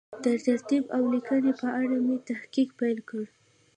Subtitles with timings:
[0.25, 3.23] د ترتیب او لیکنې په اړه مې تحقیق پیل کړ.